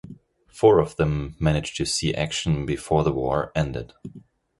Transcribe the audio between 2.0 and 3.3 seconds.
action before the